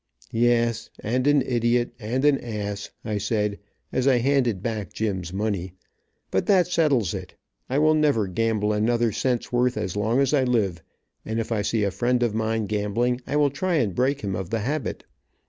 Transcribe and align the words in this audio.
"Yes, 0.33 0.89
and 1.01 1.27
an 1.27 1.43
idiot, 1.43 1.91
and 1.99 2.25
an 2.25 2.39
ass," 2.39 2.89
I 3.05 3.19
said, 3.19 3.59
as 3.93 4.07
I 4.07 4.17
handed 4.17 4.63
back 4.63 4.91
Jim's 4.93 5.31
money. 5.31 5.73
"But 6.31 6.47
that 6.47 6.65
settles 6.65 7.13
it. 7.13 7.35
I 7.69 7.77
will 7.77 7.93
never 7.93 8.25
gamble 8.25 8.73
another 8.73 9.11
cent's 9.11 9.51
worth 9.51 9.77
as 9.77 9.95
long 9.95 10.19
as 10.19 10.33
I 10.33 10.43
live, 10.43 10.81
and 11.23 11.39
if 11.39 11.51
I 11.51 11.61
see 11.61 11.83
a 11.83 11.91
friend 11.91 12.23
of 12.23 12.33
mine 12.33 12.65
gambling, 12.65 13.21
I 13.27 13.35
will 13.35 13.51
try 13.51 13.75
and 13.75 13.93
break 13.93 14.21
him 14.21 14.35
of 14.35 14.49
the 14.49 14.61
habit. 14.61 15.03